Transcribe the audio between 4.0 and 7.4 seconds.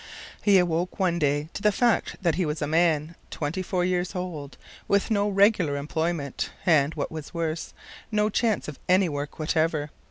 old, with no regular employment, and, what was